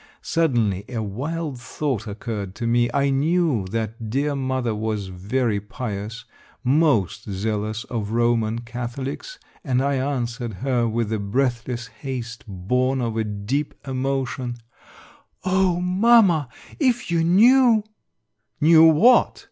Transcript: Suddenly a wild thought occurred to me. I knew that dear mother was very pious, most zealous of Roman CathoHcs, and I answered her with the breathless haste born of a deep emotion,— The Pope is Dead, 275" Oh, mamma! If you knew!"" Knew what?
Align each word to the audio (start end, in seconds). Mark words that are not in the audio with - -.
Suddenly 0.23 0.83
a 0.89 1.03
wild 1.03 1.61
thought 1.61 2.07
occurred 2.07 2.55
to 2.55 2.65
me. 2.65 2.89
I 2.91 3.11
knew 3.11 3.67
that 3.67 4.09
dear 4.09 4.35
mother 4.35 4.73
was 4.73 5.09
very 5.09 5.59
pious, 5.59 6.25
most 6.63 7.29
zealous 7.29 7.83
of 7.83 8.09
Roman 8.09 8.61
CathoHcs, 8.61 9.37
and 9.63 9.79
I 9.79 9.97
answered 9.97 10.53
her 10.65 10.87
with 10.89 11.09
the 11.09 11.19
breathless 11.19 11.85
haste 11.85 12.43
born 12.47 12.99
of 12.99 13.15
a 13.15 13.23
deep 13.23 13.75
emotion,— 13.87 14.55
The 14.55 14.57
Pope 14.57 14.57
is 14.57 15.43
Dead, 15.43 15.51
275" 15.51 15.53
Oh, 15.59 15.79
mamma! 15.81 16.49
If 16.79 17.11
you 17.11 17.23
knew!"" 17.23 17.83
Knew 18.59 18.83
what? 18.85 19.39